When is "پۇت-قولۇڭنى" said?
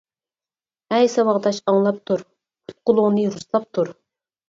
2.35-3.31